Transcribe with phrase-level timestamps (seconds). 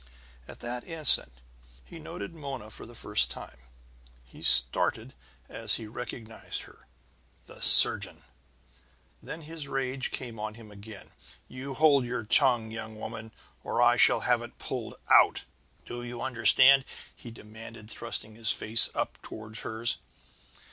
[0.47, 1.31] At that instant
[1.85, 3.59] he noted Mona for the first time.
[4.25, 5.13] He started
[5.47, 6.87] as he recognized her.
[7.45, 8.23] "The surgeon!"
[9.21, 11.11] Then his rage came on him again.
[11.47, 13.31] "You hold your tongue, young woman,
[13.63, 15.45] or I shall have it pulled out!
[15.85, 16.83] Do you understand?"
[17.15, 19.99] he demanded, thrusting his face up toward hers.